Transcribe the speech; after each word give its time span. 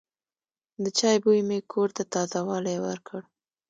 د 0.83 0.85
چای 0.99 1.17
بوی 1.23 1.39
مې 1.47 1.59
کور 1.71 1.89
ته 1.97 2.03
تازه 2.13 2.39
والی 2.47 2.77
ورکړ. 2.85 3.21